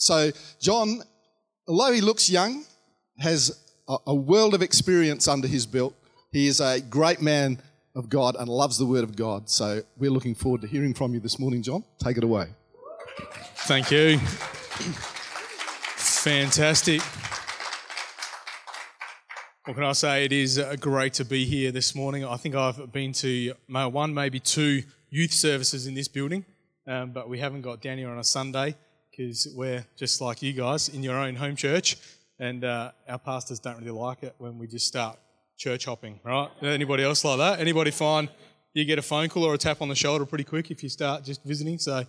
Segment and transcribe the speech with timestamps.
[0.00, 1.02] So, John,
[1.68, 2.64] although he looks young,
[3.18, 3.62] has
[4.06, 5.94] a, world of experience under his belt.
[6.32, 7.58] He is a great man
[7.94, 9.50] of God and loves the Word of God.
[9.50, 11.84] So, we're looking forward to hearing from you this morning, John.
[11.98, 12.46] Take it away.
[13.66, 14.16] Thank you.
[15.98, 17.02] Fantastic.
[19.66, 20.24] What can I say?
[20.24, 22.24] It is uh, great to be here this morning.
[22.24, 26.46] I think I've been to one, maybe two youth services in this building,
[26.86, 28.76] um, but we haven't got down here on a Sunday
[29.10, 31.96] because we're just like you guys in your own home church,
[32.38, 35.18] and uh, our pastors don't really like it when we just start
[35.58, 36.48] church hopping, right?
[36.62, 37.60] Anybody else like that?
[37.60, 38.28] Anybody find
[38.72, 40.88] you get a phone call or a tap on the shoulder pretty quick if you
[40.88, 41.78] start just visiting?
[41.78, 42.04] So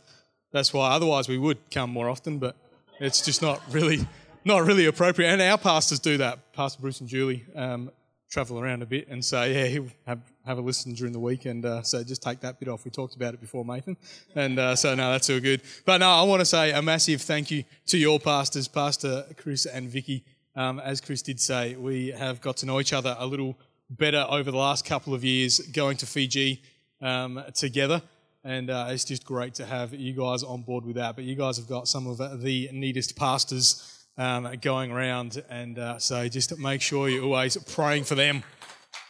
[0.54, 0.92] that's why.
[0.92, 2.56] Otherwise, we would come more often, but
[3.00, 4.08] it's just not really
[4.46, 5.30] not really appropriate.
[5.30, 6.54] And our pastors do that.
[6.54, 7.92] Pastor Bruce and Julie um,
[8.30, 11.46] travel around a bit and say, yeah, he'll have, have a listen during the week.
[11.46, 12.86] And uh, so just take that bit off.
[12.86, 13.98] We talked about it before, Nathan.
[14.36, 15.62] And uh, so, no, that's all good.
[15.86, 19.66] But no, I want to say a massive thank you to your pastors, Pastor Chris
[19.66, 20.24] and Vicky.
[20.56, 23.58] Um, as Chris did say, we have got to know each other a little
[23.90, 26.62] better over the last couple of years going to Fiji
[27.02, 28.02] um, together.
[28.44, 31.16] And uh, it's just great to have you guys on board with that.
[31.16, 35.44] But you guys have got some of the neatest pastors um, going around.
[35.50, 38.44] And uh, so just make sure you're always praying for them.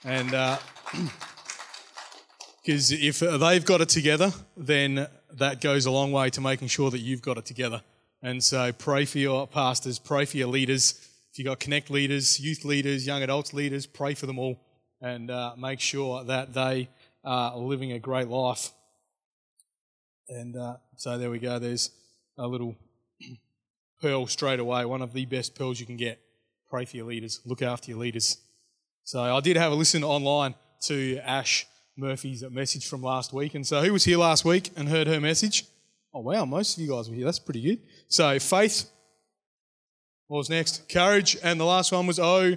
[0.04, 0.32] And
[2.64, 6.68] because uh, if they've got it together, then that goes a long way to making
[6.68, 7.82] sure that you've got it together.
[8.23, 11.08] And so pray for your pastors, pray for your leaders.
[11.32, 14.60] If you've got connect leaders, youth leaders, young adults leaders, pray for them all
[15.02, 16.90] and uh, make sure that they
[17.23, 18.72] are living a great life.
[20.30, 21.58] And uh, so there we go.
[21.58, 21.92] There's
[22.38, 22.76] a little
[24.02, 26.20] pearl straight away, one of the best pearls you can get.
[26.70, 28.38] Pray for your leaders, look after your leaders.
[29.04, 33.56] So I did have a listen online to Ash Murphy's message from last week.
[33.56, 35.66] And so who was here last week and heard her message?
[36.14, 37.26] Oh, wow, most of you guys were here.
[37.26, 37.80] That's pretty good.
[38.08, 38.90] So faith.
[40.28, 40.88] What was next?
[40.88, 41.38] Courage.
[41.44, 42.56] And the last one was oh,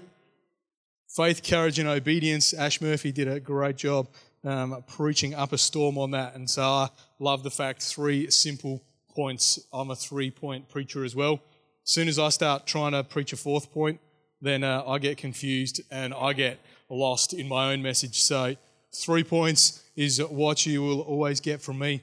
[1.08, 2.52] faith, courage, and obedience.
[2.52, 4.08] Ash Murphy did a great job
[4.44, 6.34] um, preaching up a storm on that.
[6.34, 6.88] And so I
[7.18, 8.82] love the fact three simple
[9.14, 9.58] points.
[9.72, 11.40] I'm a three point preacher as well.
[11.84, 14.00] As soon as I start trying to preach a fourth point,
[14.44, 18.20] then uh, I get confused and I get lost in my own message.
[18.22, 18.56] So,
[18.92, 22.02] three points is what you will always get from me.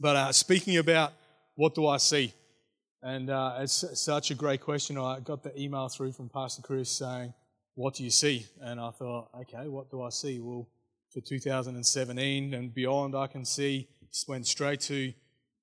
[0.00, 1.12] But uh, speaking about
[1.54, 2.32] what do I see?
[3.02, 4.96] And uh, it's such a great question.
[4.96, 7.34] I got the email through from Pastor Chris saying,
[7.74, 8.46] What do you see?
[8.60, 10.40] And I thought, okay, what do I see?
[10.40, 10.68] Well,
[11.12, 15.12] for 2017 and beyond, I can see, just went straight to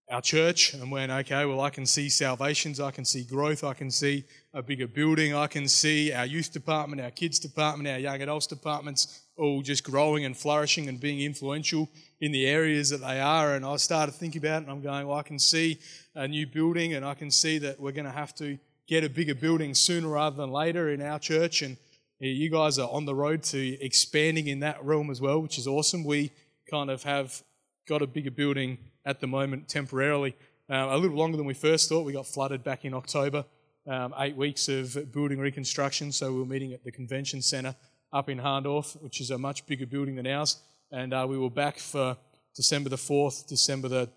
[0.09, 3.74] our church and went, okay, well, I can see salvations, I can see growth, I
[3.74, 8.00] can see a bigger building, I can see our youth department, our kids department, our
[8.00, 11.90] young adults departments all just growing and flourishing and being influential
[12.20, 13.56] in the areas that they are.
[13.56, 15.80] And I started thinking about it and I'm going, well, I can see
[16.16, 19.09] a new building and I can see that we're going to have to get a
[19.09, 21.62] bigger building sooner rather than later in our church.
[21.62, 21.78] And
[22.20, 25.68] you guys are on the road to expanding in that realm as well, which is
[25.68, 26.03] awesome.
[26.03, 26.31] We
[26.70, 27.41] kind of have
[27.88, 28.78] got a bigger building
[29.09, 30.36] at the moment temporarily.
[30.70, 32.06] Uh, a little longer than we first thought.
[32.06, 33.44] We got flooded back in October.
[33.88, 36.12] Um, eight weeks of building reconstruction.
[36.12, 37.75] So we were meeting at the convention centre
[38.14, 40.62] up in Hahndorf, which is a much bigger building than ours.
[40.92, 42.18] And uh, we were back for
[42.56, 44.09] December the 4th, December the,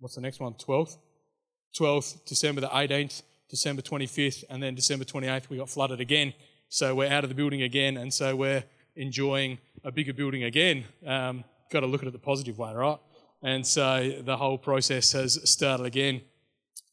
[0.00, 0.52] what's the next one?
[0.52, 0.98] 12th?
[1.78, 6.34] 12th, December the 18th, December 25th, and then December 28th, we got flooded again.
[6.68, 8.64] So we're out of the building again, and so we're
[8.96, 10.84] enjoying a bigger building again.
[11.06, 12.98] Um, got to look at it the positive way, right?
[13.44, 16.22] And so the whole process has started again,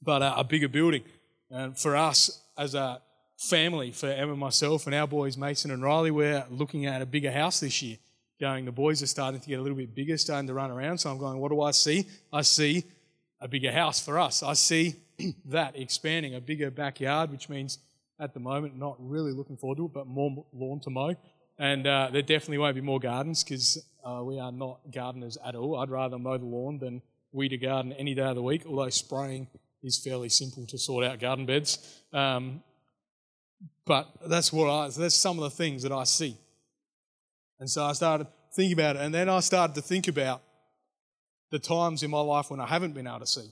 [0.01, 1.03] but uh, a bigger building.
[1.49, 3.01] And for us as a
[3.37, 7.31] family, for Emma, myself, and our boys, Mason and Riley, we're looking at a bigger
[7.31, 7.97] house this year.
[8.37, 10.97] Going, the boys are starting to get a little bit bigger, starting to run around.
[10.97, 12.05] So I'm going, what do I see?
[12.33, 12.83] I see
[13.39, 14.43] a bigger house for us.
[14.43, 14.95] I see
[15.45, 17.79] that expanding, a bigger backyard, which means
[18.19, 21.15] at the moment not really looking forward to it, but more lawn to mow.
[21.61, 25.53] And uh, there definitely won't be more gardens because uh, we are not gardeners at
[25.53, 25.77] all.
[25.77, 28.89] I'd rather mow the lawn than weed a garden any day of the week, although
[28.89, 29.47] spraying
[29.83, 32.01] is fairly simple to sort out garden beds.
[32.13, 32.63] Um,
[33.85, 36.35] but that's what I, that's some of the things that I see.
[37.59, 38.25] And so I started
[38.55, 40.41] thinking about it, and then I started to think about
[41.51, 43.51] the times in my life when I haven't been able to see.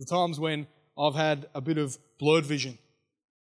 [0.00, 0.66] The times when
[0.98, 2.78] I've had a bit of blurred vision,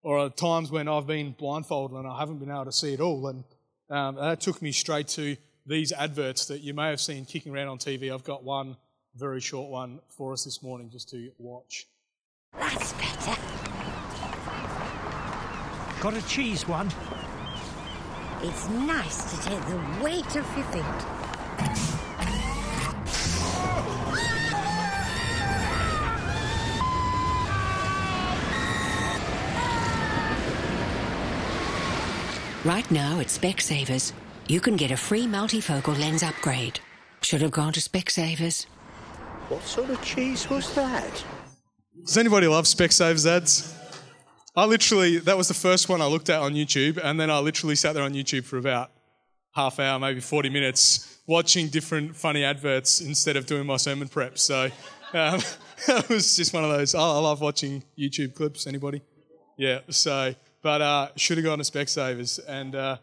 [0.03, 3.27] or times when I've been blindfolded and I haven't been able to see it all.
[3.27, 3.43] And
[3.89, 5.35] um, that took me straight to
[5.65, 8.13] these adverts that you may have seen kicking around on TV.
[8.13, 8.77] I've got one
[9.15, 11.87] very short one for us this morning just to watch.
[12.57, 13.35] That's better.
[15.99, 16.91] Got a cheese one?
[18.43, 22.06] It's nice to take the weight off your feet.
[32.67, 34.11] Right now at Specsavers,
[34.49, 36.81] you can get a free multifocal lens upgrade.
[37.21, 38.65] Should have gone to Specsavers.
[39.47, 41.23] What sort of cheese was that?
[42.03, 43.73] Does anybody love Specsavers ads?
[44.53, 47.39] I literally, that was the first one I looked at on YouTube, and then I
[47.39, 48.91] literally sat there on YouTube for about
[49.53, 54.37] half hour, maybe 40 minutes, watching different funny adverts instead of doing my sermon prep.
[54.37, 54.65] So
[55.13, 55.39] um,
[55.87, 56.93] it was just one of those.
[56.95, 58.67] I, I love watching YouTube clips.
[58.67, 59.03] Anybody?
[59.57, 59.79] Yeah.
[59.89, 60.35] So,
[60.67, 62.97] but uh, should have gone to Specsavers, and uh,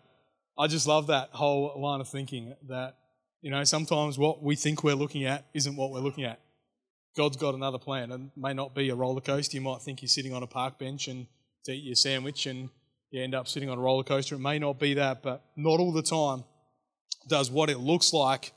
[0.59, 2.99] I just love that whole line of thinking that
[3.41, 6.41] you know sometimes what we think we're looking at isn't what we're looking at.
[7.17, 9.57] God's got another plan, it may not be a roller coaster.
[9.57, 11.27] You might think you're sitting on a park bench and
[11.65, 12.69] to eat your sandwich, and
[13.11, 14.35] you end up sitting on a roller coaster.
[14.35, 16.45] It may not be that, but not all the time
[17.29, 18.53] does what it looks like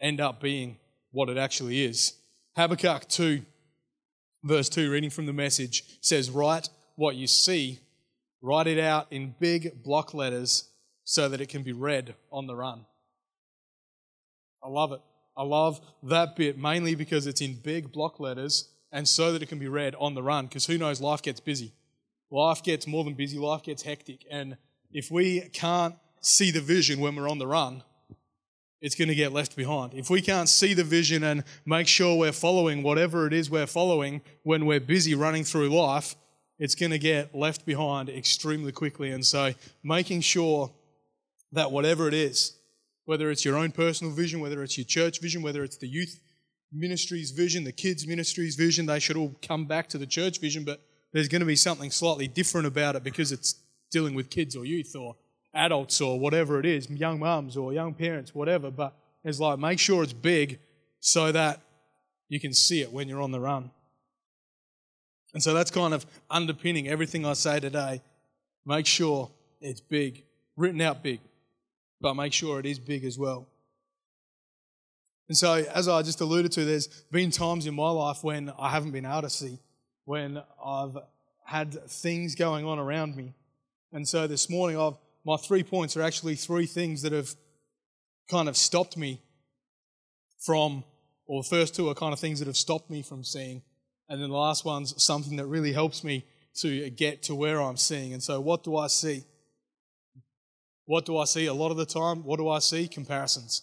[0.00, 0.78] end up being
[1.10, 2.14] what it actually is.
[2.56, 3.42] Habakkuk 2,
[4.42, 7.80] verse 2, reading from the message, says, Write what you see,
[8.42, 10.68] write it out in big block letters
[11.04, 12.84] so that it can be read on the run.
[14.62, 15.00] I love it.
[15.36, 19.48] I love that bit mainly because it's in big block letters and so that it
[19.48, 21.72] can be read on the run because who knows, life gets busy.
[22.30, 24.26] Life gets more than busy, life gets hectic.
[24.30, 24.56] And
[24.92, 27.82] if we can't see the vision when we're on the run,
[28.80, 29.94] it's going to get left behind.
[29.94, 33.66] If we can't see the vision and make sure we're following whatever it is we're
[33.66, 36.16] following when we're busy running through life,
[36.62, 39.10] it's going to get left behind extremely quickly.
[39.10, 40.70] And so, making sure
[41.50, 42.54] that whatever it is,
[43.04, 46.20] whether it's your own personal vision, whether it's your church vision, whether it's the youth
[46.72, 50.62] ministry's vision, the kids ministry's vision, they should all come back to the church vision,
[50.62, 50.80] but
[51.12, 53.56] there's going to be something slightly different about it because it's
[53.90, 55.16] dealing with kids or youth or
[55.54, 58.70] adults or whatever it is, young mums or young parents, whatever.
[58.70, 60.60] But it's like make sure it's big
[61.00, 61.60] so that
[62.28, 63.72] you can see it when you're on the run.
[65.34, 68.02] And so that's kind of underpinning everything I say today.
[68.66, 69.30] Make sure
[69.60, 70.24] it's big,
[70.56, 71.20] written out big,
[72.00, 73.46] but make sure it is big as well.
[75.28, 78.68] And so, as I just alluded to, there's been times in my life when I
[78.68, 79.58] haven't been able to see,
[80.04, 80.98] when I've
[81.44, 83.32] had things going on around me.
[83.92, 84.94] And so this morning, I've,
[85.24, 87.34] my three points are actually three things that have
[88.30, 89.20] kind of stopped me
[90.38, 90.84] from,
[91.26, 93.62] or the first two are kind of things that have stopped me from seeing.
[94.12, 96.26] And then the last one's something that really helps me
[96.56, 98.12] to get to where I'm seeing.
[98.12, 99.24] And so, what do I see?
[100.84, 101.46] What do I see?
[101.46, 102.88] A lot of the time, what do I see?
[102.88, 103.62] Comparisons.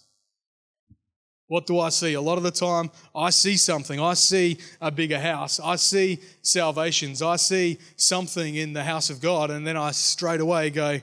[1.45, 2.15] What do I see?
[2.15, 3.99] A lot of the time, I see something.
[3.99, 5.59] I see a bigger house.
[5.59, 7.21] I see salvations.
[7.21, 9.51] I see something in the house of God.
[9.51, 10.99] And then I straight away go,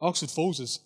[0.00, 0.80] Oxford Falls is.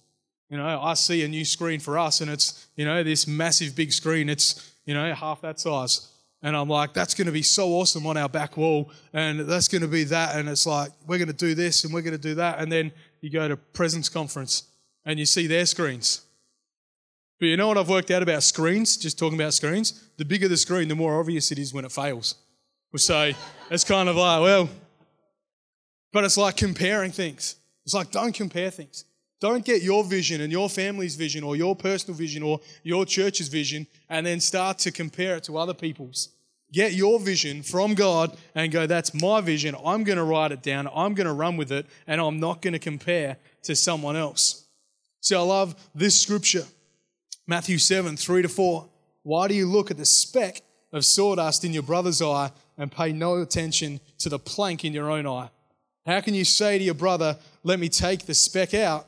[0.50, 3.74] You know, I see a new screen for us, and it's, you know, this massive
[3.74, 4.28] big screen.
[4.28, 6.06] It's, you know, half that size.
[6.42, 8.92] And I'm like, that's going to be so awesome on our back wall.
[9.12, 10.36] And that's going to be that.
[10.36, 12.60] And it's like, we're going to do this and we're going to do that.
[12.60, 14.64] And then you go to Presence Conference
[15.04, 16.22] and you see their screens.
[17.40, 20.08] But you know what I've worked out about screens, just talking about screens?
[20.16, 22.36] The bigger the screen, the more obvious it is when it fails.
[22.92, 23.32] We So
[23.70, 24.68] it's kind of like, well,
[26.12, 27.56] but it's like comparing things.
[27.84, 29.04] It's like, don't compare things.
[29.40, 33.48] Don't get your vision and your family's vision or your personal vision or your church's
[33.48, 36.30] vision and then start to compare it to other people's.
[36.72, 39.74] Get your vision from God and go, that's my vision.
[39.84, 40.88] I'm going to write it down.
[40.94, 44.66] I'm going to run with it and I'm not going to compare to someone else.
[45.20, 46.64] See, I love this scripture.
[47.46, 48.88] Matthew 7, 3 to 4.
[49.22, 53.12] Why do you look at the speck of sawdust in your brother's eye and pay
[53.12, 55.50] no attention to the plank in your own eye?
[56.06, 59.07] How can you say to your brother, Let me take the speck out,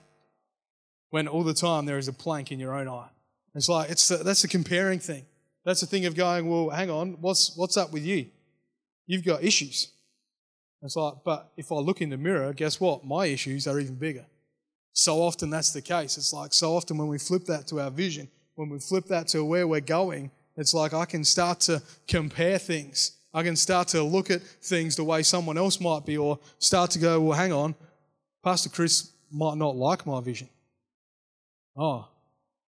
[1.11, 3.09] when all the time there is a plank in your own eye?
[3.55, 5.25] It's like, it's the, that's a comparing thing.
[5.65, 8.27] That's the thing of going, Well, hang on, what's, what's up with you?
[9.07, 9.89] You've got issues.
[10.83, 13.05] It's like, but if I look in the mirror, guess what?
[13.05, 14.25] My issues are even bigger.
[14.93, 16.17] So often that's the case.
[16.17, 19.29] It's like so often when we flip that to our vision, when we flip that
[19.29, 23.13] to where we're going, it's like I can start to compare things.
[23.33, 26.91] I can start to look at things the way someone else might be, or start
[26.93, 27.75] to go, well, hang on,
[28.43, 30.49] Pastor Chris might not like my vision.
[31.81, 32.07] Oh,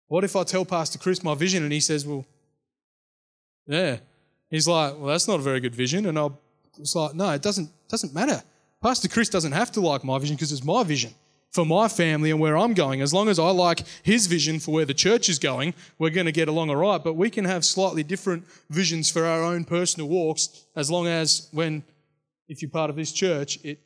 [0.09, 2.25] what if I tell Pastor Chris my vision and he says, well,
[3.67, 3.99] yeah.
[4.49, 6.07] He's like, well, that's not a very good vision.
[6.07, 6.31] And I
[6.79, 8.43] was like, no, it doesn't, doesn't matter.
[8.83, 11.13] Pastor Chris doesn't have to like my vision because it's my vision
[11.51, 13.03] for my family and where I'm going.
[13.03, 16.27] As long as I like his vision for where the church is going, we're going
[16.27, 17.03] to get along all right.
[17.03, 21.49] But we can have slightly different visions for our own personal walks as long as
[21.53, 21.85] when,
[22.49, 23.79] if you're part of this church, it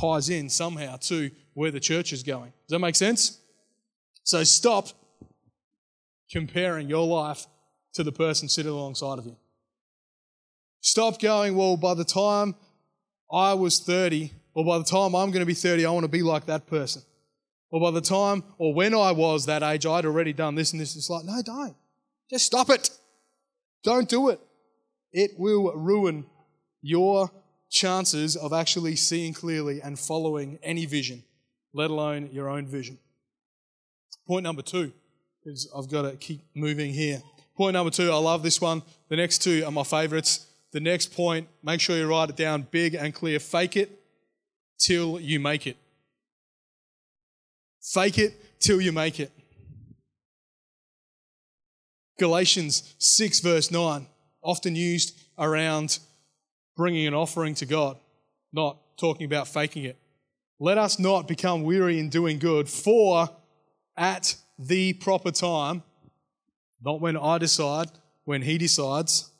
[0.00, 2.52] ties in somehow to where the church is going.
[2.66, 3.40] Does that make sense?
[4.30, 4.86] So stop
[6.30, 7.48] comparing your life
[7.94, 9.36] to the person sitting alongside of you.
[10.82, 12.54] Stop going, well, by the time
[13.32, 16.08] I was 30, or by the time I'm going to be 30, I want to
[16.08, 17.02] be like that person.
[17.72, 20.80] Or by the time, or when I was that age, I'd already done this and
[20.80, 20.94] this.
[20.94, 21.74] It's like, no, don't.
[22.30, 22.88] Just stop it.
[23.82, 24.38] Don't do it.
[25.12, 26.24] It will ruin
[26.82, 27.32] your
[27.68, 31.24] chances of actually seeing clearly and following any vision,
[31.74, 33.00] let alone your own vision.
[34.30, 34.92] Point number two,
[35.42, 37.20] because I've got to keep moving here.
[37.56, 38.80] Point number two, I love this one.
[39.08, 40.46] The next two are my favorites.
[40.70, 43.40] The next point, make sure you write it down big and clear.
[43.40, 43.90] Fake it
[44.78, 45.76] till you make it.
[47.82, 49.32] Fake it till you make it.
[52.16, 54.06] Galatians 6, verse 9,
[54.44, 55.98] often used around
[56.76, 57.96] bringing an offering to God,
[58.52, 59.96] not talking about faking it.
[60.60, 63.28] Let us not become weary in doing good, for
[64.00, 65.82] at the proper time,
[66.82, 67.88] not when I decide,
[68.24, 69.30] when He decides,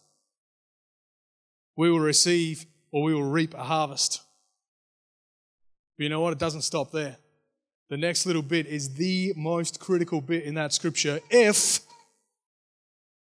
[1.77, 4.21] we will receive or we will reap a harvest.
[5.97, 6.35] But you know what?
[6.35, 7.17] It doesn't stop there.
[7.89, 11.81] The next little bit is the most critical bit in that scripture if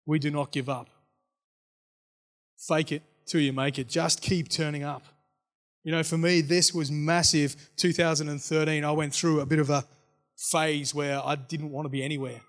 [0.04, 0.88] we do not give up.
[2.59, 3.88] Fake it till you make it.
[3.88, 5.04] Just keep turning up.
[5.85, 7.54] You know, for me, this was massive.
[7.76, 9.85] 2013, I went through a bit of a
[10.38, 12.40] phase where I didn't want to be anywhere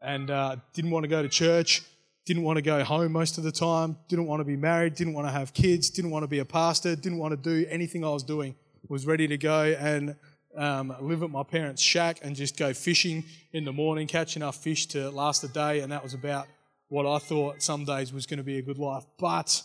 [0.00, 1.82] and uh, didn't want to go to church,
[2.24, 5.12] didn't want to go home most of the time, didn't want to be married, didn't
[5.12, 8.04] want to have kids, didn't want to be a pastor, didn't want to do anything
[8.04, 8.54] I was doing.
[8.88, 10.14] Was ready to go and
[10.56, 14.56] um, live at my parents' shack and just go fishing in the morning, catch enough
[14.56, 16.46] fish to last a day, and that was about
[16.88, 19.04] what I thought some days was going to be a good life.
[19.18, 19.62] But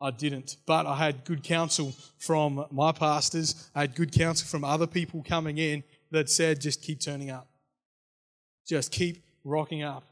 [0.00, 0.56] I didn't.
[0.66, 3.70] But I had good counsel from my pastors.
[3.74, 5.82] I had good counsel from other people coming in
[6.14, 7.46] that said, just keep turning up.
[8.66, 10.04] Just keep rocking up.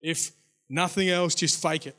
[0.00, 0.30] If
[0.68, 1.96] nothing else, just fake it.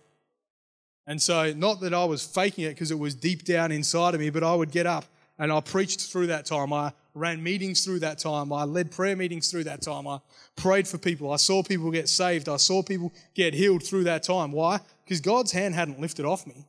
[1.05, 4.21] And so, not that I was faking it because it was deep down inside of
[4.21, 5.05] me, but I would get up
[5.37, 6.71] and I preached through that time.
[6.71, 8.53] I ran meetings through that time.
[8.53, 10.07] I led prayer meetings through that time.
[10.07, 10.19] I
[10.55, 11.31] prayed for people.
[11.31, 12.47] I saw people get saved.
[12.47, 14.51] I saw people get healed through that time.
[14.51, 14.79] Why?
[15.03, 16.65] Because God's hand hadn't lifted off me.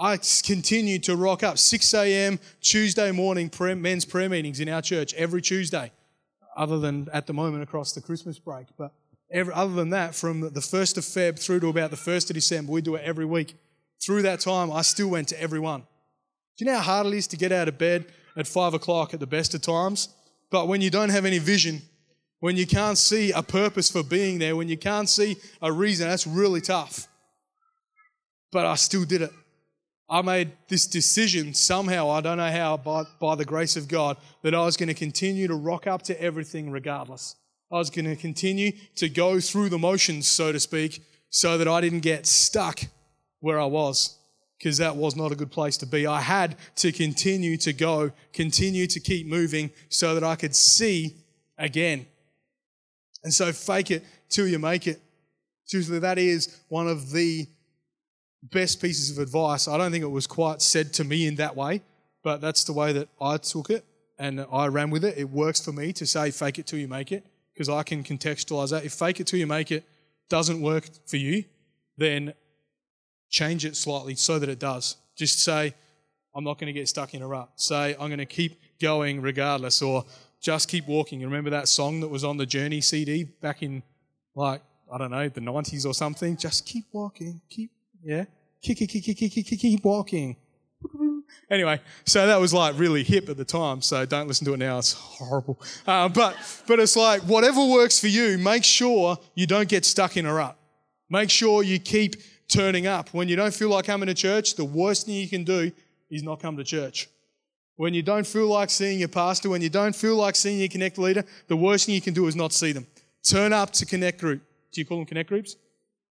[0.00, 2.40] I continued to rock up 6 a.m.
[2.62, 5.92] Tuesday morning prayer, men's prayer meetings in our church every Tuesday,
[6.56, 8.68] other than at the moment across the Christmas break.
[8.78, 8.94] But
[9.30, 12.34] every, other than that, from the 1st of Feb through to about the 1st of
[12.34, 13.56] December, we do it every week.
[14.02, 15.80] Through that time, I still went to every one.
[15.80, 18.06] Do you know how hard it is to get out of bed
[18.38, 20.08] at 5 o'clock at the best of times?
[20.50, 21.82] But when you don't have any vision,
[22.38, 26.08] when you can't see a purpose for being there, when you can't see a reason,
[26.08, 27.06] that's really tough.
[28.50, 29.30] But I still did it.
[30.10, 34.16] I made this decision somehow, I don't know how, by, by the grace of God,
[34.42, 37.36] that I was going to continue to rock up to everything regardless.
[37.70, 41.68] I was going to continue to go through the motions, so to speak, so that
[41.68, 42.80] I didn't get stuck
[43.38, 44.18] where I was,
[44.58, 46.08] because that was not a good place to be.
[46.08, 51.18] I had to continue to go, continue to keep moving, so that I could see
[51.56, 52.06] again.
[53.22, 55.00] And so, fake it till you make it.
[55.66, 57.46] Seriously, that is one of the
[58.42, 59.68] best pieces of advice.
[59.68, 61.82] I don't think it was quite said to me in that way,
[62.22, 63.84] but that's the way that I took it
[64.18, 65.16] and I ran with it.
[65.18, 68.02] It works for me to say fake it till you make it because I can
[68.02, 68.84] contextualize that.
[68.84, 69.84] If fake it till you make it
[70.28, 71.44] doesn't work for you,
[71.96, 72.34] then
[73.28, 74.96] change it slightly so that it does.
[75.16, 75.74] Just say,
[76.34, 77.50] I'm not going to get stuck in a rut.
[77.56, 80.04] Say, I'm going to keep going regardless, or
[80.40, 81.20] just keep walking.
[81.20, 83.82] You Remember that song that was on the Journey CD back in,
[84.34, 86.36] like, I don't know, the 90s or something?
[86.36, 87.70] Just keep walking, keep
[88.02, 88.24] yeah?
[88.62, 90.36] Keep, keep, keep, keep, keep, keep, walking.
[91.50, 94.58] Anyway, so that was like really hip at the time, so don't listen to it
[94.58, 95.60] now, it's horrible.
[95.86, 100.16] Uh, but, but it's like, whatever works for you, make sure you don't get stuck
[100.16, 100.56] in a rut.
[101.08, 102.16] Make sure you keep
[102.48, 103.08] turning up.
[103.12, 105.72] When you don't feel like coming to church, the worst thing you can do
[106.08, 107.08] is not come to church.
[107.76, 110.68] When you don't feel like seeing your pastor, when you don't feel like seeing your
[110.68, 112.86] connect leader, the worst thing you can do is not see them.
[113.22, 114.42] Turn up to connect group.
[114.72, 115.56] Do you call them connect groups?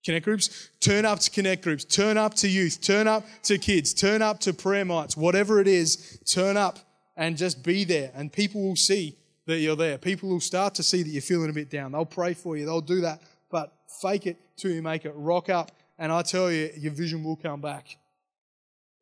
[0.06, 3.92] Connect groups, turn up to connect groups, turn up to youth, turn up to kids,
[3.92, 6.78] turn up to prayer nights, whatever it is, turn up
[7.16, 8.12] and just be there.
[8.14, 9.98] And people will see that you're there.
[9.98, 11.90] People will start to see that you're feeling a bit down.
[11.90, 13.20] They'll pray for you, they'll do that,
[13.50, 15.12] but fake it till you make it.
[15.16, 17.98] Rock up, and I tell you, your vision will come back.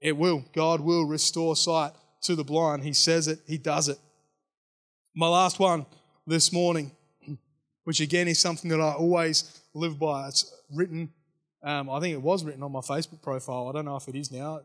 [0.00, 0.42] It will.
[0.54, 1.92] God will restore sight
[2.22, 2.82] to the blind.
[2.82, 3.98] He says it, He does it.
[5.14, 5.84] My last one
[6.26, 6.92] this morning,
[7.84, 10.28] which again is something that I always live by.
[10.28, 11.12] It's written,
[11.62, 13.68] um, I think it was written on my Facebook profile.
[13.68, 14.60] I don't know if it is now.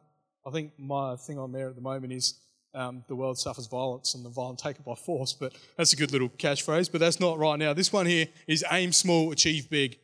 [0.46, 2.36] I think my thing on there at the moment is
[2.74, 5.96] um, the world suffers violence and the violent take it by force, but that's a
[5.96, 7.74] good little catchphrase, but that's not right now.
[7.74, 9.98] This one here is aim small, achieve big.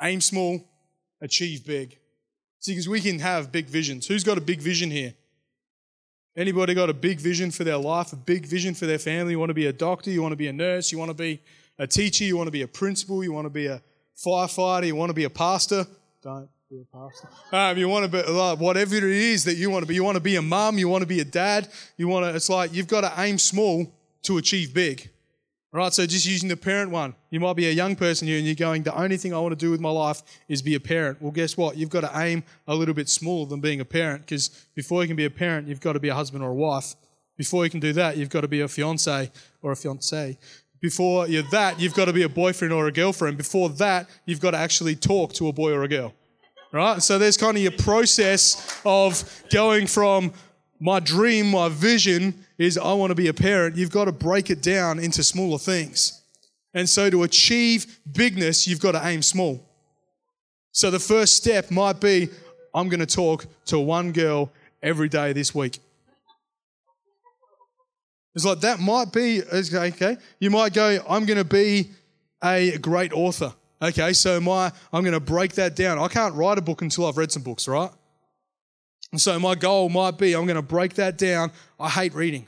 [0.00, 0.64] Aim small,
[1.20, 1.98] achieve big.
[2.60, 4.06] See, because we can have big visions.
[4.06, 5.14] Who's got a big vision here?
[6.36, 9.32] Anybody got a big vision for their life, a big vision for their family?
[9.32, 11.14] You want to be a doctor, you want to be a nurse, you want to
[11.14, 11.40] be
[11.78, 13.82] a teacher, you want to be a principal, you want to be a
[14.16, 15.86] firefighter, you want to be a pastor.
[16.22, 17.28] Don't be a pastor.
[17.52, 19.94] Um, you want to be like, whatever it is that you want to be.
[19.94, 21.68] You want to be a mum, you want to be a dad.
[21.96, 22.34] You want to.
[22.34, 25.10] It's like you've got to aim small to achieve big.
[25.74, 28.44] Right, so just using the parent one, you might be a young person here and
[28.44, 30.80] you're going, the only thing I want to do with my life is be a
[30.80, 31.22] parent.
[31.22, 31.78] Well, guess what?
[31.78, 35.08] You've got to aim a little bit smaller than being a parent because before you
[35.08, 36.94] can be a parent, you've got to be a husband or a wife.
[37.38, 39.30] Before you can do that, you've got to be a fiance
[39.62, 40.36] or a fiancee.
[40.82, 43.38] Before you're that, you've got to be a boyfriend or a girlfriend.
[43.38, 46.12] Before that, you've got to actually talk to a boy or a girl.
[46.72, 47.00] Right?
[47.00, 50.32] So there's kind of your process of going from
[50.80, 54.50] my dream, my vision is I want to be a parent, you've got to break
[54.50, 56.20] it down into smaller things.
[56.74, 59.64] And so to achieve bigness, you've got to aim small.
[60.72, 62.28] So the first step might be
[62.74, 64.50] I'm going to talk to one girl
[64.82, 65.78] every day this week.
[68.34, 70.16] It's like that might be okay.
[70.40, 71.90] You might go, I'm going to be
[72.42, 73.52] a great author.
[73.80, 75.98] Okay, so my I'm going to break that down.
[75.98, 77.90] I can't write a book until I've read some books, right?
[79.10, 81.52] And so my goal might be I'm going to break that down.
[81.78, 82.46] I hate reading.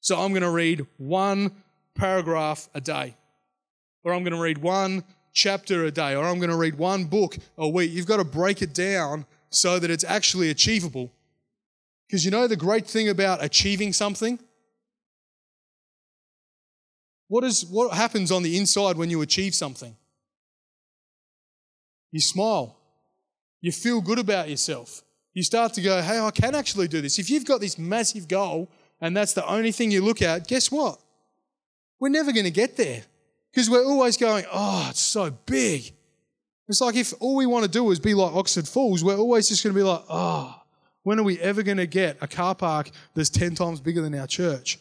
[0.00, 1.52] So I'm going to read one
[1.94, 3.16] paragraph a day.
[4.04, 6.14] Or I'm going to read one chapter a day.
[6.14, 7.92] Or I'm going to read one book a week.
[7.92, 11.12] You've got to break it down so that it's actually achievable.
[12.06, 14.38] Because you know the great thing about achieving something?
[17.28, 19.96] What, is, what happens on the inside when you achieve something?
[22.12, 22.78] You smile.
[23.60, 25.02] You feel good about yourself
[25.36, 27.18] you start to go, hey, I can actually do this.
[27.18, 28.70] If you've got this massive goal
[29.02, 30.98] and that's the only thing you look at, guess what?
[32.00, 33.02] We're never going to get there
[33.52, 35.92] because we're always going, oh, it's so big.
[36.68, 39.46] It's like if all we want to do is be like Oxford Falls, we're always
[39.46, 40.58] just going to be like, oh,
[41.02, 44.14] when are we ever going to get a car park that's 10 times bigger than
[44.14, 44.78] our church?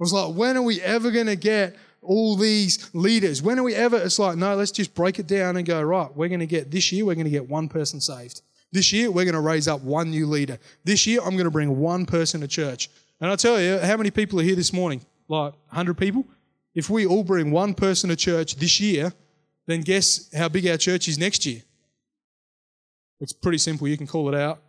[0.00, 3.40] I was like, when are we ever going to get all these leaders?
[3.42, 3.96] When are we ever?
[3.96, 6.70] It's like, no, let's just break it down and go, right, we're going to get
[6.70, 8.42] this year, we're going to get one person saved.
[8.72, 10.58] This year, we're going to raise up one new leader.
[10.82, 12.88] This year, I'm going to bring one person to church.
[13.20, 15.04] And I tell you, how many people are here this morning?
[15.28, 16.24] Like 100 people?
[16.74, 19.12] If we all bring one person to church this year,
[19.66, 21.62] then guess how big our church is next year?
[23.20, 23.86] It's pretty simple.
[23.86, 24.60] You can call it out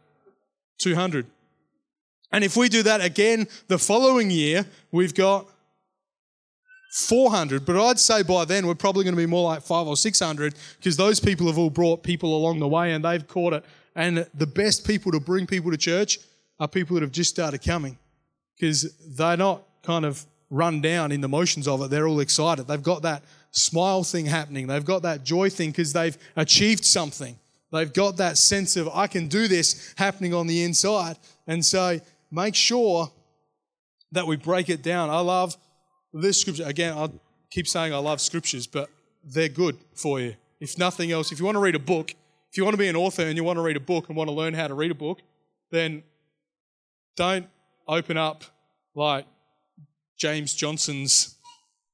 [0.80, 1.26] 200.
[2.34, 5.48] And if we do that again the following year, we've got
[6.92, 7.66] 400.
[7.66, 10.56] But I'd say by then we're probably going to be more like five or 600
[10.78, 13.64] because those people have all brought people along the way and they've caught it
[13.96, 16.20] and the best people to bring people to church
[16.60, 17.98] are people that have just started coming
[18.56, 21.90] because they're not kind of run down in the motions of it.
[21.90, 22.68] They're all excited.
[22.68, 24.68] They've got that smile thing happening.
[24.68, 27.38] They've got that joy thing because they've achieved something.
[27.72, 31.18] They've got that sense of, I can do this happening on the inside.
[31.48, 32.00] And so
[32.34, 33.12] make sure
[34.12, 35.10] that we break it down.
[35.10, 35.56] I love
[36.12, 36.66] this scripture.
[36.66, 37.10] Again, I
[37.52, 38.90] keep saying I love scriptures, but
[39.24, 40.36] they're good for you.
[40.60, 42.12] If nothing else, if you want to read a book,
[42.50, 44.18] if you want to be an author and you want to read a book and
[44.18, 45.22] want to learn how to read a book,
[45.72, 46.04] then
[47.16, 47.48] don't
[47.88, 48.44] open up
[48.96, 49.26] like
[50.18, 51.38] James Johnson's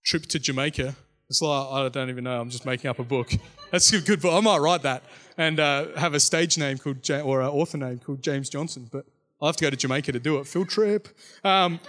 [0.06, 0.96] trip to Jamaica.
[1.30, 3.32] It's like, I don't even know, I'm just making up a book.
[3.72, 4.34] That's good book.
[4.34, 5.04] I might write that
[5.38, 9.06] and uh, have a stage name called, or an author name called James Johnson, but
[9.42, 10.48] I'll have to go to Jamaica to do it.
[10.48, 11.08] Field trip.
[11.44, 11.80] Um,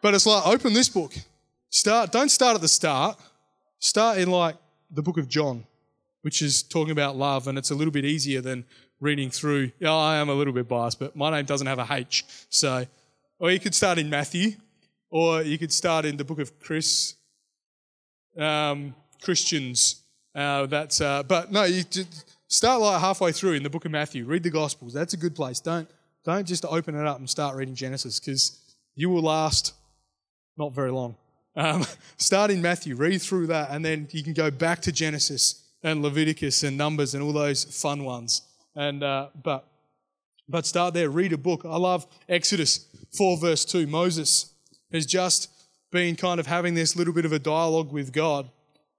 [0.00, 1.14] but it's like, open this book.
[1.70, 3.18] Start, don't start at the start.
[3.78, 4.56] Start in like
[4.90, 5.64] the book of John
[6.22, 8.64] which is talking about love, and it's a little bit easier than
[9.00, 9.72] reading through.
[9.78, 12.24] Yeah, I am a little bit biased, but my name doesn't have a H.
[12.48, 12.86] So,
[13.38, 14.52] or you could start in Matthew,
[15.10, 17.14] or you could start in the book of Chris,
[18.38, 20.02] um, Christians.
[20.34, 21.82] Uh, that's, uh, but no, you
[22.48, 24.24] start like halfway through in the book of Matthew.
[24.24, 24.94] Read the Gospels.
[24.94, 25.60] That's a good place.
[25.60, 25.88] Don't
[26.24, 28.58] don't just open it up and start reading Genesis because
[28.94, 29.74] you will last
[30.56, 31.16] not very long.
[31.56, 31.84] Um,
[32.16, 36.02] start in Matthew, read through that, and then you can go back to Genesis and
[36.02, 38.42] Leviticus and Numbers and all those fun ones.
[38.74, 39.66] And uh, but
[40.48, 41.10] but start there.
[41.10, 41.62] Read a book.
[41.64, 43.86] I love Exodus four verse two.
[43.86, 44.52] Moses
[44.92, 45.50] has just
[45.90, 48.48] been kind of having this little bit of a dialogue with God,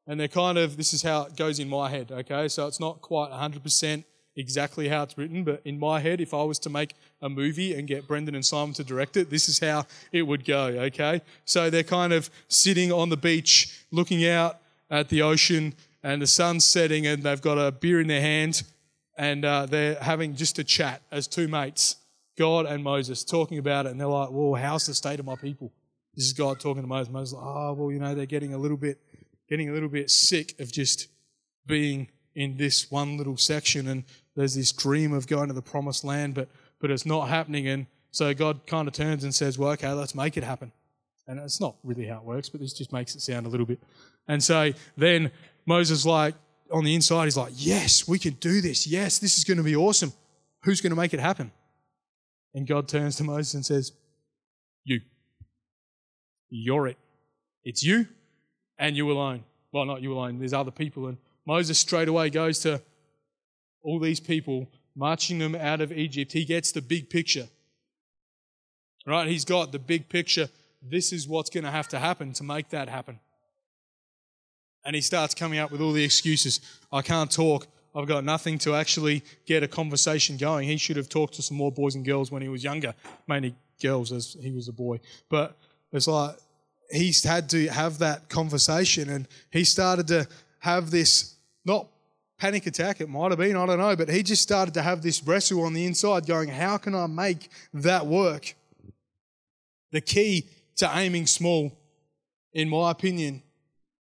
[0.06, 2.12] and they're kind of this is how it goes in my head.
[2.12, 6.20] Okay, so it's not quite hundred percent exactly how it's written, but in my head,
[6.20, 9.30] if I was to make a movie and get Brendan and Simon to direct it,
[9.30, 11.22] this is how it would go, okay?
[11.46, 16.28] So they're kind of sitting on the beach, looking out at the ocean, and the
[16.28, 18.64] sun's setting and they've got a beer in their hand
[19.18, 21.96] and uh, they're having just a chat as two mates,
[22.38, 23.92] God and Moses, talking about it.
[23.92, 25.72] And they're like, well, how's the state of my people?
[26.16, 27.12] This is God talking to Moses.
[27.12, 29.00] Moses like, oh, well, you know, they're getting a little bit,
[29.48, 31.08] getting a little bit sick of just
[31.66, 33.88] being in this one little section.
[33.88, 34.04] And
[34.36, 37.68] there's this dream of going to the promised land, but, but it's not happening.
[37.68, 40.72] And So God kind of turns and says, Well, okay, let's make it happen.
[41.28, 43.66] And it's not really how it works, but this just makes it sound a little
[43.66, 43.82] bit.
[44.28, 45.32] And so then
[45.66, 46.36] Moses, like,
[46.72, 48.88] on the inside, he's like, Yes, we can do this.
[48.88, 50.14] Yes, this is going to be awesome.
[50.64, 51.52] Who's going to make it happen?
[52.54, 53.92] And God turns to Moses and says,
[54.84, 55.02] You.
[56.50, 56.98] You're it.
[57.64, 58.08] It's you
[58.78, 59.44] and you alone.
[59.72, 61.08] Well, not you alone, there's other people.
[61.08, 62.82] And Moses straight away goes to
[63.84, 66.32] all these people, marching them out of Egypt.
[66.32, 67.48] He gets the big picture.
[69.06, 69.28] Right?
[69.28, 70.50] He's got the big picture.
[70.82, 73.20] This is what's going to have to happen to make that happen.
[74.86, 76.62] And he starts coming up with all the excuses.
[76.92, 77.68] I can't talk.
[77.96, 80.68] I've got nothing to actually get a conversation going.
[80.68, 82.94] He should have talked to some more boys and girls when he was younger,
[83.28, 85.00] mainly girls as he was a boy.
[85.30, 85.58] But
[85.92, 86.36] it's like
[86.92, 90.28] he's had to have that conversation and he started to
[90.60, 91.88] have this not
[92.38, 95.02] panic attack it might have been i don't know but he just started to have
[95.02, 98.56] this wrestle on the inside going how can i make that work?
[99.92, 101.72] The key to aiming small
[102.52, 103.44] in my opinion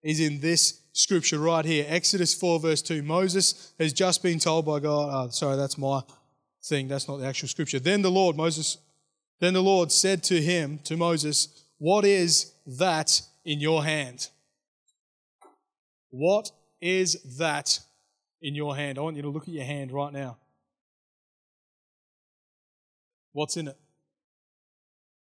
[0.03, 1.87] is in this scripture right here.
[1.89, 6.03] Exodus 4 verse 2 moses has just been told by god oh, sorry that's my
[6.65, 6.89] thing.
[6.89, 7.79] That's not the actual scripture.
[7.79, 8.79] Then the lord moses
[9.41, 14.29] then the lord said to him to moses what is that in your hand?
[16.11, 17.81] What is that
[18.43, 18.99] in your hand?
[18.99, 20.37] I want you to look at your hand right now.
[23.33, 23.79] What's in it?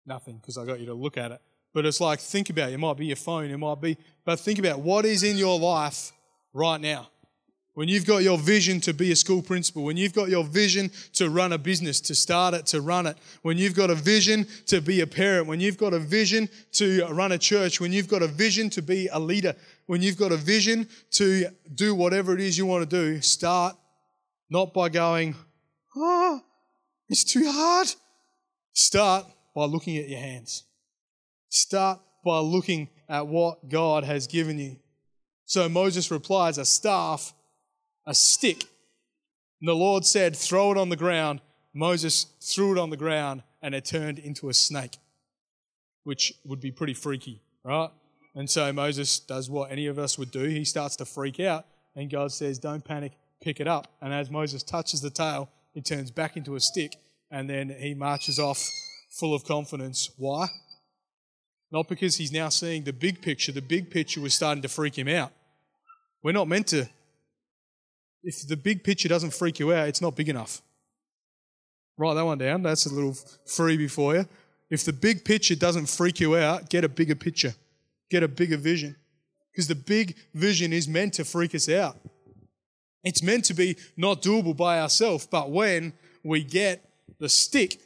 [0.06, 1.40] Nothing, because I got you to look at it.
[1.74, 2.74] But it's like, think about it.
[2.74, 5.58] It might be your phone, it might be, but think about what is in your
[5.58, 6.12] life
[6.52, 7.08] right now.
[7.74, 10.90] When you've got your vision to be a school principal, when you've got your vision
[11.12, 14.48] to run a business, to start it, to run it, when you've got a vision
[14.66, 18.08] to be a parent, when you've got a vision to run a church, when you've
[18.08, 19.54] got a vision to be a leader,
[19.88, 23.74] when you've got a vision to do whatever it is you want to do, start
[24.50, 25.34] not by going,
[25.96, 26.40] oh,
[27.08, 27.88] it's too hard.
[28.72, 30.64] Start by looking at your hands.
[31.48, 34.76] Start by looking at what God has given you.
[35.46, 37.32] So Moses replies, a staff
[38.08, 38.64] a stick.
[39.60, 41.40] And the Lord said, Throw it on the ground.
[41.74, 44.96] Moses threw it on the ground and it turned into a snake,
[46.04, 47.90] which would be pretty freaky, right?
[48.38, 50.44] And so Moses does what any of us would do.
[50.44, 53.88] He starts to freak out, and God says, Don't panic, pick it up.
[54.00, 56.94] And as Moses touches the tail, it turns back into a stick,
[57.32, 58.64] and then he marches off
[59.10, 60.10] full of confidence.
[60.16, 60.46] Why?
[61.72, 63.50] Not because he's now seeing the big picture.
[63.50, 65.32] The big picture was starting to freak him out.
[66.22, 66.88] We're not meant to
[68.22, 70.62] if the big picture doesn't freak you out, it's not big enough.
[71.96, 72.62] Write that one down.
[72.62, 74.28] That's a little freebie for you.
[74.70, 77.54] If the big picture doesn't freak you out, get a bigger picture,
[78.10, 78.96] get a bigger vision.
[79.52, 81.96] Because the big vision is meant to freak us out.
[83.04, 85.92] It's meant to be not doable by ourselves, but when
[86.22, 87.80] we get the stick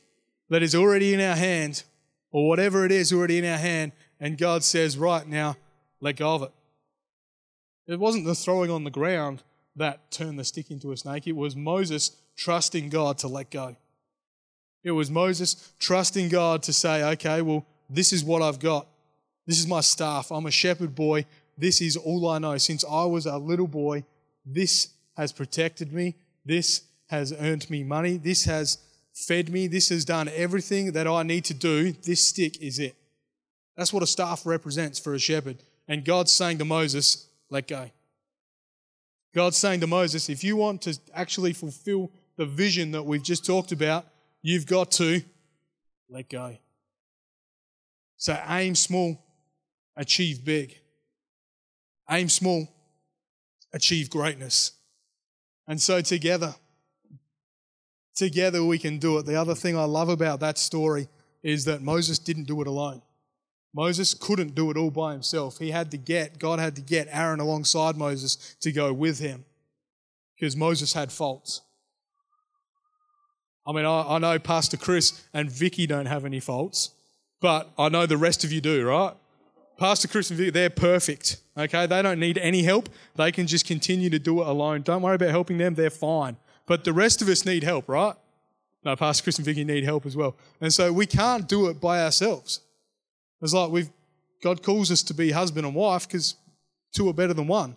[0.51, 1.85] that is already in our hand,
[2.31, 5.57] or whatever it is already in our hand, and God says, Right now,
[6.01, 6.53] let go of it.
[7.87, 9.43] It wasn't the throwing on the ground
[9.77, 11.27] that turned the stick into a snake.
[11.27, 13.77] It was Moses trusting God to let go.
[14.85, 18.89] It was Moses trusting God to say, okay, well, this is what I've got.
[19.46, 20.31] This is my staff.
[20.31, 21.26] I'm a shepherd boy.
[21.59, 22.57] This is all I know.
[22.59, 24.05] Since I was a little boy,
[24.46, 26.14] this has protected me.
[26.44, 28.16] This has earned me money.
[28.16, 28.78] This has
[29.12, 29.66] fed me.
[29.66, 31.92] This has done everything that I need to do.
[31.92, 32.96] This stick is it.
[33.76, 35.62] That's what a staff represents for a shepherd.
[35.88, 37.90] And God's saying to Moses, let go.
[39.35, 43.44] God's saying to Moses, if you want to actually fulfill the vision that we've just
[43.44, 44.07] talked about,
[44.42, 45.22] you've got to
[46.09, 46.57] let go.
[48.16, 49.22] So aim small,
[49.96, 50.78] achieve big.
[52.11, 52.68] Aim small,
[53.72, 54.72] achieve greatness.
[55.66, 56.55] And so together,
[58.14, 59.26] together we can do it.
[59.26, 61.09] The other thing I love about that story
[61.42, 63.02] is that Moses didn't do it alone.
[63.74, 65.59] Moses couldn't do it all by himself.
[65.59, 69.44] He had to get, God had to get Aaron alongside Moses to go with him
[70.37, 71.62] because Moses had faults.
[73.66, 76.90] I mean, I, I, know Pastor Chris and Vicky don't have any faults,
[77.40, 79.14] but I know the rest of you do, right?
[79.83, 81.87] Pastor Chris and Vicky, they're perfect, okay?
[81.87, 82.88] They don't need any help.
[83.16, 84.83] They can just continue to do it alone.
[84.83, 86.37] Don't worry about helping them, they're fine.
[86.66, 88.14] But the rest of us need help, right?
[88.85, 90.37] No, Pastor Chris and Vicky need help as well.
[90.61, 92.61] And so we can't do it by ourselves.
[93.40, 93.90] It's like we've
[94.40, 96.37] God calls us to be husband and wife because
[96.92, 97.77] two are better than one.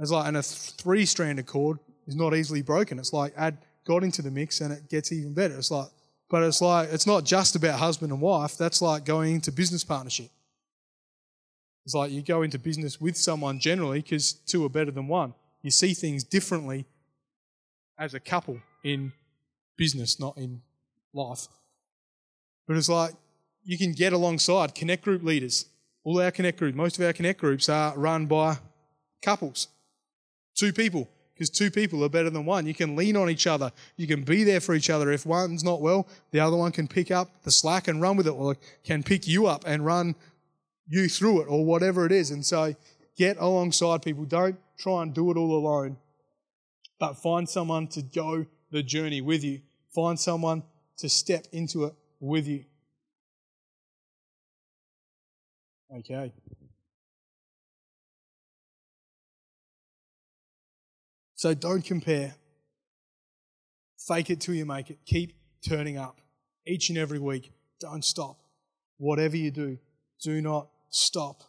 [0.00, 2.98] It's like, and a three stranded cord is not easily broken.
[2.98, 5.56] It's like add God into the mix and it gets even better.
[5.56, 5.86] It's like,
[6.28, 8.58] but it's like, it's not just about husband and wife.
[8.58, 10.30] That's like going into business partnership.
[11.88, 15.32] It's like you go into business with someone generally because two are better than one.
[15.62, 16.84] You see things differently
[17.98, 19.14] as a couple in
[19.78, 20.60] business, not in
[21.14, 21.46] life.
[22.66, 23.14] But it's like
[23.64, 25.64] you can get alongside connect group leaders.
[26.04, 28.58] All our connect groups, most of our connect groups are run by
[29.22, 29.68] couples,
[30.58, 32.66] two people, because two people are better than one.
[32.66, 33.72] You can lean on each other.
[33.96, 35.10] You can be there for each other.
[35.10, 38.26] If one's not well, the other one can pick up the slack and run with
[38.26, 40.16] it, or can pick you up and run
[40.88, 42.30] you through it, or whatever it is.
[42.30, 42.74] And so
[43.16, 44.24] get alongside people.
[44.24, 45.96] Don't try and do it all alone,
[46.98, 49.60] but find someone to go the journey with you.
[49.94, 50.62] Find someone
[50.98, 52.64] to step into it with you.
[55.94, 56.32] Okay.
[61.34, 62.34] So don't compare.
[64.06, 64.98] Fake it till you make it.
[65.06, 65.34] Keep
[65.66, 66.20] turning up
[66.66, 67.52] each and every week.
[67.80, 68.38] Don't stop.
[68.96, 69.78] Whatever you do,
[70.22, 71.42] do not stop.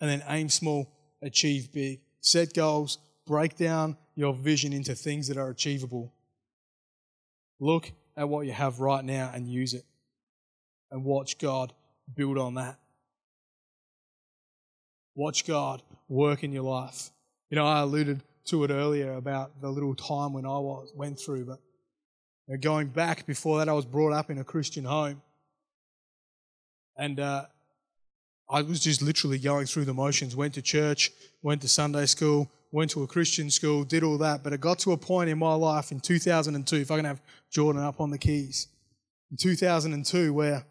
[0.00, 2.00] And then aim small, achieve big.
[2.20, 6.12] Set goals, break down your vision into things that are achievable.
[7.60, 9.84] Look at what you have right now and use it.
[10.90, 11.72] And watch God
[12.14, 12.78] build on that.
[15.14, 17.10] Watch God work in your life.
[17.50, 21.18] You know, I alluded to it earlier about the little time when I was, went
[21.18, 21.58] through, but
[22.46, 25.22] you know, going back before that, I was brought up in a Christian home.
[26.96, 27.46] And uh,
[28.48, 30.36] I was just literally going through the motions.
[30.36, 31.10] Went to church,
[31.42, 34.44] went to Sunday school, went to a Christian school, did all that.
[34.44, 37.20] But it got to a point in my life in 2002, if I can have
[37.50, 38.68] Jordan up on the keys,
[39.30, 40.64] in 2002, where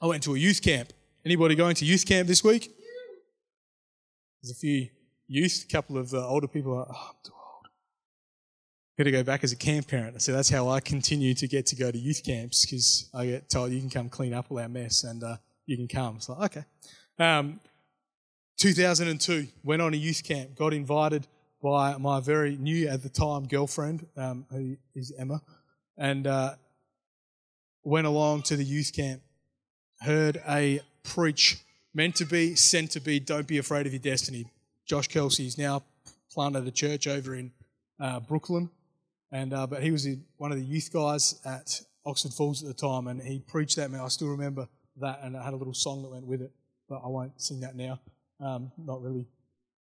[0.00, 0.92] I went to a youth camp.
[1.24, 2.70] Anybody going to youth camp this week?
[4.42, 4.88] There's a few
[5.26, 7.66] youth, a couple of uh, older people are, oh, I'm too old.
[8.98, 10.20] Got to go back as a camp parent.
[10.22, 13.48] So that's how I continue to get to go to youth camps because I get
[13.48, 16.16] told you can come clean up all our mess and uh, you can come.
[16.16, 16.64] It's like, okay.
[17.18, 17.60] Um,
[18.58, 21.26] 2002, went on a youth camp, got invited
[21.62, 25.40] by my very new at the time girlfriend, um, who is Emma,
[25.96, 26.54] and uh,
[27.82, 29.22] went along to the youth camp.
[30.00, 31.58] Heard a preach
[31.94, 34.46] meant to be, sent to be, don't be afraid of your destiny.
[34.86, 35.82] Josh Kelsey is now
[36.30, 37.52] planted a church over in
[38.00, 38.68] uh, Brooklyn,
[39.32, 42.74] and uh, but he was one of the youth guys at Oxford Falls at the
[42.74, 43.90] time, and he preached that.
[43.90, 44.68] Man, I still remember
[45.00, 46.52] that, and it had a little song that went with it,
[46.88, 48.00] but I won't sing that now.
[48.40, 49.26] Um, not really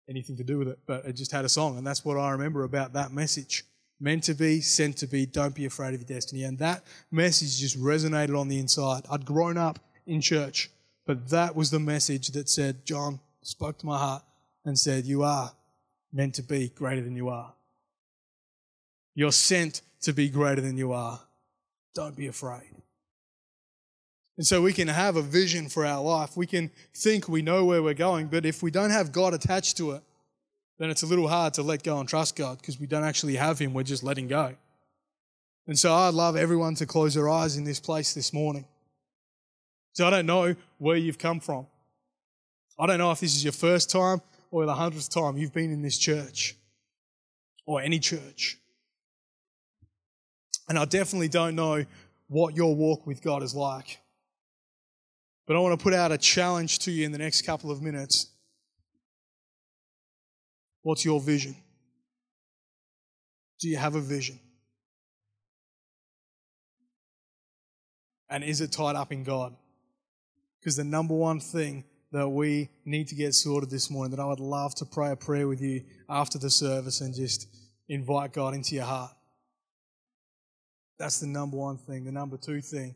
[0.09, 2.31] anything to do with it, but it just had a song, and that's what I
[2.31, 3.63] remember about that message.
[3.99, 6.43] Meant to be, sent to be, don't be afraid of your destiny.
[6.43, 9.03] And that message just resonated on the inside.
[9.09, 10.69] I'd grown up in church,
[11.05, 14.23] but that was the message that said, John spoke to my heart
[14.65, 15.53] and said, You are
[16.11, 17.53] meant to be greater than you are.
[19.13, 21.21] You're sent to be greater than you are.
[21.93, 22.69] Don't be afraid.
[24.37, 26.35] And so we can have a vision for our life.
[26.35, 29.77] We can think we know where we're going, but if we don't have God attached
[29.77, 30.03] to it,
[30.77, 33.37] then it's a little hard to let go and trust God because we don't actually
[33.37, 33.73] have Him.
[33.73, 34.55] We're just letting go.
[35.67, 38.65] And so I'd love everyone to close their eyes in this place this morning.
[39.93, 41.67] So I don't know where you've come from.
[42.77, 44.21] I don't know if this is your first time
[44.51, 46.55] or the hundredth time you've been in this church
[47.65, 48.57] or any church.
[50.67, 51.85] And I definitely don't know
[52.27, 53.99] what your walk with God is like.
[55.47, 57.81] But I want to put out a challenge to you in the next couple of
[57.81, 58.31] minutes.
[60.81, 61.55] What's your vision?
[63.59, 64.39] Do you have a vision?
[68.29, 69.55] And is it tied up in God?
[70.59, 74.25] Because the number one thing that we need to get sorted this morning, that I
[74.25, 77.47] would love to pray a prayer with you after the service and just
[77.87, 79.11] invite God into your heart.
[80.97, 82.05] That's the number one thing.
[82.05, 82.95] The number two thing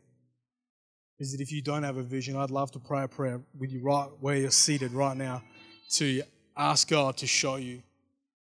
[1.20, 3.70] is that if you don't have a vision, I'd love to pray a prayer with
[3.70, 5.42] you right where you're seated right now
[5.90, 6.22] to
[6.56, 7.82] ask God to show you,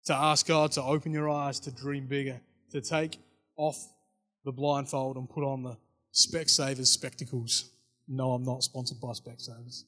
[0.05, 2.39] to ask God to open your eyes to dream bigger,
[2.71, 3.19] to take
[3.57, 3.77] off
[4.45, 5.77] the blindfold and put on the
[6.13, 7.71] Specsavers spectacles.
[8.07, 9.84] No, I'm not sponsored by Specsavers.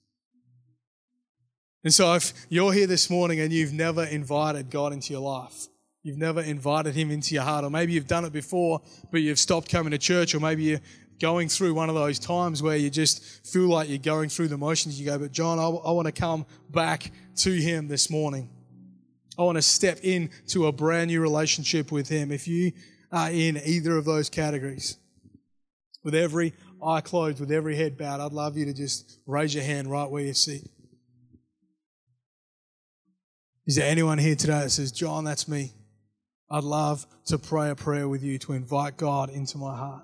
[1.86, 5.67] And so, if you're here this morning and you've never invited God into your life,
[6.02, 9.39] you've never invited Him into your heart, or maybe you've done it before, but you've
[9.39, 10.82] stopped coming to church, or maybe you're
[11.19, 14.58] going through one of those times where you just feel like you're going through the
[14.58, 18.49] motions, you go, But John, I, I want to come back to Him this morning.
[19.38, 22.32] I want to step into a brand new relationship with Him.
[22.32, 22.71] If you
[23.12, 24.97] are in either of those categories,
[26.04, 26.54] with every
[26.86, 30.10] eye closed, with every head bowed, I'd love you to just raise your hand right
[30.10, 30.69] where you sit.
[33.65, 35.71] Is there anyone here today that says, John, that's me?
[36.49, 40.04] I'd love to pray a prayer with you to invite God into my heart.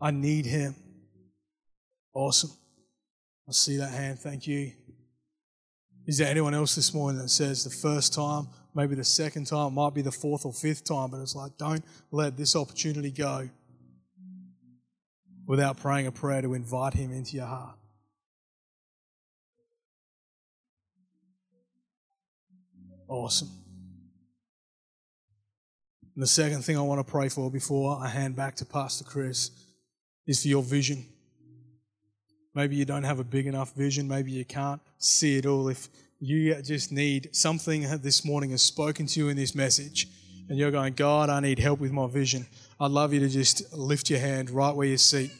[0.00, 0.74] I need Him.
[2.14, 2.50] Awesome.
[3.48, 4.18] I see that hand.
[4.18, 4.72] Thank you.
[6.06, 9.74] Is there anyone else this morning that says the first time, maybe the second time,
[9.74, 13.48] might be the fourth or fifth time, but it's like, don't let this opportunity go.
[15.48, 17.74] without praying a prayer to invite Him into your heart.
[23.08, 23.48] Awesome.
[26.14, 29.04] And the second thing I want to pray for before I hand back to Pastor
[29.04, 29.50] Chris
[30.28, 31.04] is for your vision.
[32.54, 34.06] Maybe you don't have a big enough vision.
[34.06, 35.68] Maybe you can't see it all.
[35.68, 35.88] If
[36.20, 40.06] you just need something this morning has spoken to you in this message,
[40.48, 42.46] and you're going, God, I need help with my vision,
[42.78, 45.30] I'd love you to just lift your hand right where you sit.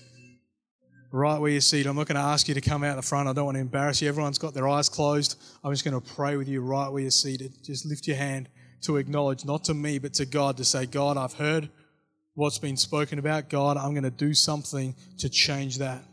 [1.10, 1.86] Right where you sit.
[1.86, 3.28] I'm not going to ask you to come out the front.
[3.28, 4.08] I don't want to embarrass you.
[4.08, 5.40] Everyone's got their eyes closed.
[5.64, 7.52] I'm just going to pray with you right where you're seated.
[7.62, 8.48] Just lift your hand
[8.82, 11.70] to acknowledge, not to me, but to God, to say, God, I've heard
[12.38, 13.48] what's been spoken about.
[13.48, 16.04] God, I'm going to do something to change that.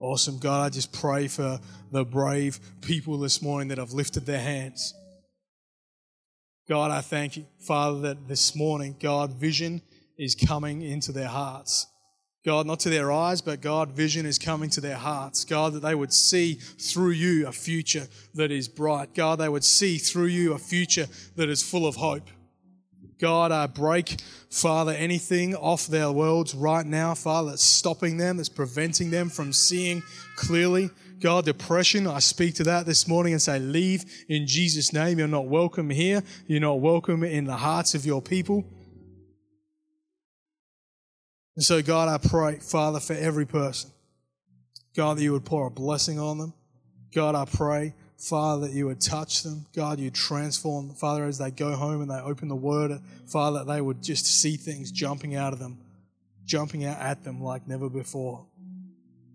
[0.00, 0.38] Awesome.
[0.38, 1.60] God, I just pray for
[1.92, 4.94] the brave people this morning that have lifted their hands.
[6.70, 9.82] God, I thank you, Father, that this morning, God, vision
[10.16, 11.86] is coming into their hearts.
[12.46, 15.44] God, not to their eyes, but God, vision is coming to their hearts.
[15.44, 19.14] God, that they would see through you a future that is bright.
[19.14, 22.30] God, they would see through you a future that is full of hope.
[23.20, 24.16] God, I break,
[24.50, 29.52] Father, anything off their worlds right now, Father, that's stopping them, that's preventing them from
[29.52, 30.02] seeing
[30.36, 30.90] clearly.
[31.20, 35.18] God, depression, I speak to that this morning and say, leave in Jesus' name.
[35.18, 36.22] You're not welcome here.
[36.46, 38.64] You're not welcome in the hearts of your people.
[41.56, 43.90] And so, God, I pray, Father, for every person,
[44.94, 46.54] God, that you would pour a blessing on them.
[47.12, 49.64] God, I pray, Father, that you would touch them.
[49.74, 50.90] God, you transform.
[50.94, 54.26] Father, as they go home and they open the word, Father, that they would just
[54.26, 55.78] see things jumping out of them,
[56.44, 58.44] jumping out at them like never before.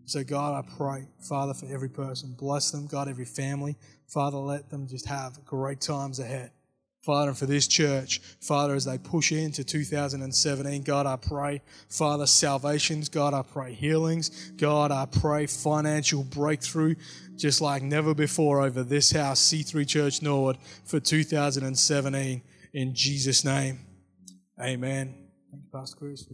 [0.06, 2.36] So, God, I pray, Father, for every person.
[2.38, 3.78] Bless them, God, every family.
[4.06, 6.52] Father, let them just have great times ahead.
[7.04, 12.26] Father, and for this church, Father, as they push into 2017, God, I pray, Father,
[12.26, 16.96] salvations, God, I pray healings, God, I pray financial breakthrough,
[17.36, 22.42] just like never before over this house, C3 Church Norwood, for 2017,
[22.74, 23.80] in Jesus' name.
[24.58, 25.14] Amen.
[25.52, 26.26] Thank you, Pastor Chris.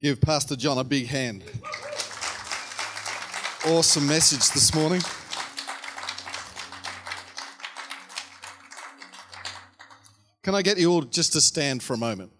[0.00, 1.44] Give Pastor John a big hand.
[3.64, 5.00] Awesome message this morning.
[10.42, 12.32] Can I get you all just to stand for a moment?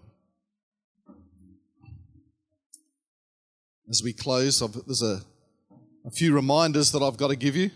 [3.88, 5.20] As we close, I've, there's a,
[6.04, 7.70] a few reminders that I've got to give you.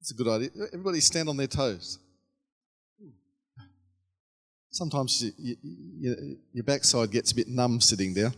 [0.00, 0.48] It's a good idea.
[0.68, 1.98] Everybody stand on their toes.
[4.70, 8.32] Sometimes you, you, you, your backside gets a bit numb sitting there.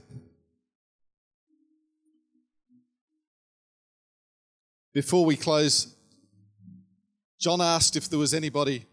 [4.94, 5.92] Before we close,
[7.40, 8.86] John asked if there was anybody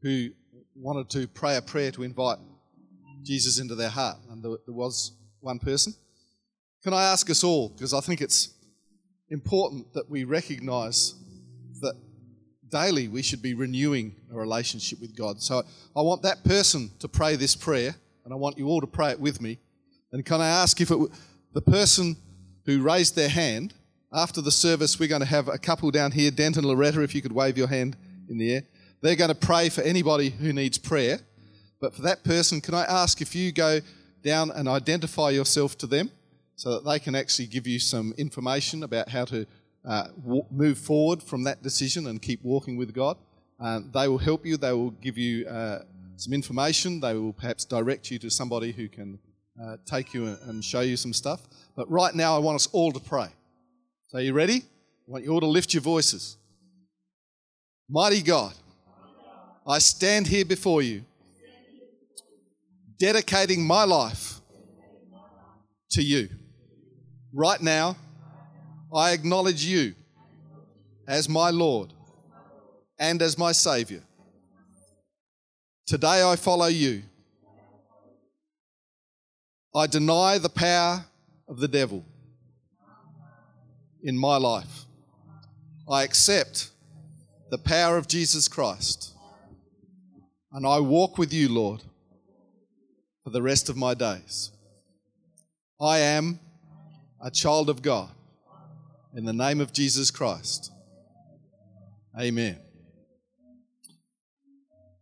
[0.00, 0.28] who
[0.76, 2.38] wanted to pray a prayer to invite
[3.24, 5.10] Jesus into their heart, and there, was
[5.40, 5.92] one person.
[6.84, 8.54] Can I ask us all, because I think it's
[9.28, 11.16] important that we recognize
[11.80, 11.94] that
[12.70, 15.42] daily we should be renewing a relationship with God.
[15.42, 15.64] So
[15.96, 19.10] I want that person to pray this prayer, and I want you all to pray
[19.10, 19.58] it with me.
[20.12, 20.98] And can I ask if it,
[21.52, 22.16] the person
[22.66, 23.74] who raised their hand
[24.12, 27.14] after the service, we're going to have a couple down here, Dent and Loretta, if
[27.14, 27.96] you could wave your hand
[28.28, 28.62] in the air.
[29.02, 31.20] They're going to pray for anybody who needs prayer.
[31.80, 33.80] But for that person, can I ask if you go
[34.22, 36.10] down and identify yourself to them
[36.56, 39.46] so that they can actually give you some information about how to
[39.84, 43.16] uh, w- move forward from that decision and keep walking with God?
[43.58, 45.80] Uh, they will help you, they will give you uh,
[46.16, 49.18] some information, they will perhaps direct you to somebody who can
[49.62, 51.42] uh, take you and show you some stuff.
[51.76, 53.28] But right now, I want us all to pray.
[54.10, 54.56] So, are you ready?
[54.56, 54.62] I
[55.06, 56.36] want you all to lift your voices.
[57.88, 58.52] Mighty God,
[59.64, 61.04] I stand here before you,
[62.98, 64.40] dedicating my life
[65.92, 66.28] to you.
[67.32, 67.96] Right now,
[68.92, 69.94] I acknowledge you
[71.06, 71.92] as my Lord
[72.98, 74.02] and as my Savior.
[75.86, 77.04] Today, I follow you.
[79.72, 81.04] I deny the power
[81.46, 82.04] of the devil
[84.02, 84.86] in my life.
[85.88, 86.70] I accept
[87.50, 89.14] the power of Jesus Christ.
[90.52, 91.82] And I walk with you, Lord,
[93.24, 94.50] for the rest of my days.
[95.80, 96.40] I am
[97.20, 98.10] a child of God.
[99.14, 100.70] In the name of Jesus Christ.
[102.18, 102.58] Amen.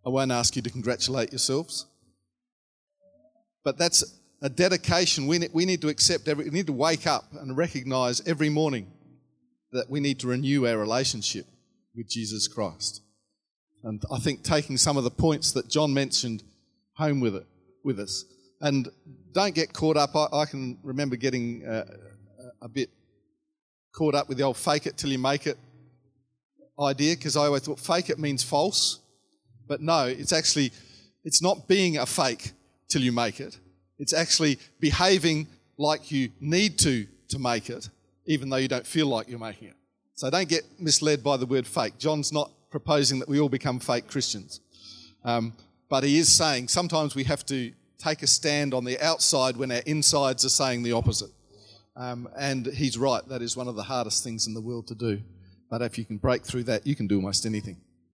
[0.07, 1.84] I won't ask you to congratulate yourselves,
[3.62, 5.26] but that's a dedication.
[5.26, 8.49] We need, we need to accept, every, we need to wake up and recognize every
[8.49, 8.91] morning
[9.72, 11.47] that we need to renew our relationship
[11.95, 13.03] with Jesus Christ.
[13.84, 16.43] And I think taking some of the points that John mentioned
[16.95, 17.47] home with it,
[17.84, 18.24] with us.
[18.61, 18.89] And
[19.32, 20.16] don't get caught up.
[20.16, 21.84] I, I can remember getting uh,
[22.61, 22.91] a bit
[23.93, 25.57] caught up with the old fake it till you make it
[26.80, 29.01] idea because I always thought fake it means false.
[29.66, 30.72] But no, it's actually,
[31.24, 32.53] it's not being a fake
[32.89, 33.59] till you make it.
[33.99, 35.46] It's actually behaving
[35.76, 37.88] like you need to to make it,
[38.26, 39.74] even though you don't feel like you're making it.
[40.14, 41.99] So don't get misled by the word fake.
[41.99, 44.61] John's not proposing that we all become fake Christians.
[45.24, 45.53] Um,
[45.88, 49.70] but he is saying sometimes we have to take a stand on the outside when
[49.70, 51.30] our insides are saying the opposite.
[51.96, 54.94] Um, and he's right, that is one of the hardest things in the world to
[54.94, 55.20] do.
[55.68, 57.76] But if you can break through that, you can do almost anything.